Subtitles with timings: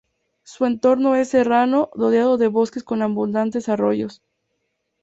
[0.41, 4.23] Su entorno es serrano rodeado de bosques con abundantes arroyos.